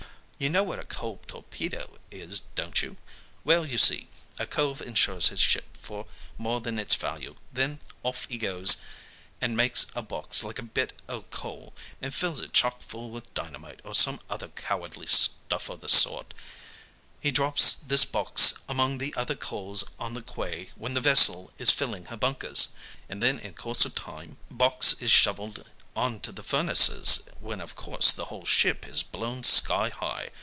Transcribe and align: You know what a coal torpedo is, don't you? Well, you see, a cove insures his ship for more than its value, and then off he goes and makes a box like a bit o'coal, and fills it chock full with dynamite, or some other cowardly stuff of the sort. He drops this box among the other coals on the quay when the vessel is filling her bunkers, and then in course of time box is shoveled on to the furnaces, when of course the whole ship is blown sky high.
You 0.43 0.49
know 0.49 0.63
what 0.63 0.79
a 0.79 0.83
coal 0.83 1.21
torpedo 1.27 1.99
is, 2.09 2.39
don't 2.55 2.81
you? 2.81 2.97
Well, 3.43 3.63
you 3.63 3.77
see, 3.77 4.07
a 4.39 4.47
cove 4.47 4.81
insures 4.81 5.27
his 5.27 5.39
ship 5.39 5.77
for 5.77 6.07
more 6.35 6.61
than 6.61 6.79
its 6.79 6.95
value, 6.95 7.35
and 7.35 7.37
then 7.55 7.79
off 8.01 8.25
he 8.27 8.39
goes 8.39 8.77
and 9.39 9.55
makes 9.55 9.91
a 9.95 10.01
box 10.01 10.43
like 10.43 10.57
a 10.57 10.63
bit 10.63 10.93
o'coal, 11.07 11.73
and 12.01 12.11
fills 12.11 12.41
it 12.41 12.53
chock 12.53 12.81
full 12.81 13.11
with 13.11 13.31
dynamite, 13.35 13.81
or 13.83 13.93
some 13.93 14.19
other 14.31 14.47
cowardly 14.47 15.05
stuff 15.05 15.69
of 15.69 15.79
the 15.79 15.87
sort. 15.87 16.33
He 17.19 17.29
drops 17.29 17.75
this 17.75 18.03
box 18.03 18.55
among 18.67 18.97
the 18.97 19.13
other 19.13 19.35
coals 19.35 19.83
on 19.99 20.15
the 20.15 20.23
quay 20.23 20.71
when 20.73 20.95
the 20.95 21.01
vessel 21.01 21.53
is 21.59 21.69
filling 21.69 22.05
her 22.05 22.17
bunkers, 22.17 22.69
and 23.07 23.21
then 23.21 23.37
in 23.37 23.53
course 23.53 23.85
of 23.85 23.93
time 23.93 24.37
box 24.49 24.93
is 25.03 25.11
shoveled 25.11 25.63
on 25.93 26.17
to 26.21 26.31
the 26.31 26.41
furnaces, 26.41 27.27
when 27.41 27.59
of 27.59 27.75
course 27.75 28.13
the 28.13 28.25
whole 28.25 28.45
ship 28.45 28.87
is 28.87 29.03
blown 29.03 29.43
sky 29.43 29.89
high. 29.89 30.29